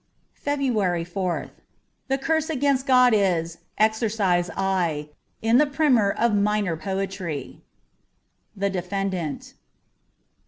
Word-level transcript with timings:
''FEBRUARY 0.47 1.05
4th 1.05 1.51
THE 2.07 2.17
curse 2.17 2.49
against 2.49 2.87
God 2.87 3.13
is' 3.13 3.59
Exercise 3.89 4.49
I' 4.57 5.09
in 5.43 5.59
the 5.59 5.67
primer 5.67 6.09
of 6.09 6.33
minor 6.33 6.75
poetry.' 6.75 7.61
The 8.57 8.71
Dgfendant.'' 8.71 9.53